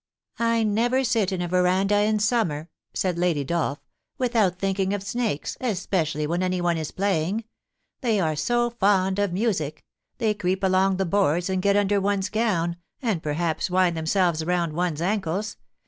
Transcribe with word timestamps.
* 0.27 0.39
I 0.53 0.63
never 0.63 1.03
sit 1.03 1.31
in 1.31 1.43
a 1.43 1.47
veranda 1.47 1.97
in 2.01 2.17
summer,' 2.17 2.71
said 2.91 3.19
Lady 3.19 3.43
Dolph,' 3.43 3.77
without 4.17 4.57
thinking 4.57 4.95
of 4.95 5.03
snakes, 5.03 5.57
especially 5.61 6.25
when 6.25 6.41
anyone 6.41 6.75
is 6.75 6.89
play 6.89 7.25
ing. 7.27 7.43
They 8.01 8.19
are 8.19 8.35
so 8.35 8.71
fond 8.71 9.19
of 9.19 9.31
music 9.31 9.85
They 10.17 10.33
creep 10.33 10.63
along 10.63 10.97
the 10.97 11.05
1 11.05 11.09
88 11.11 11.11
POLICY 11.11 11.11
AND 11.11 11.11
PASSION. 11.19 11.21
boards, 11.21 11.49
and 11.51 11.61
get 11.61 11.77
under 11.77 12.01
one^s 12.01 12.31
gown, 12.31 12.77
and 13.03 13.21
perhaps 13.21 13.69
wind 13.69 13.95
them 13.95 14.07
selves 14.07 14.43
round 14.43 14.73
one^s 14.73 15.01
ankles. 15.01 15.57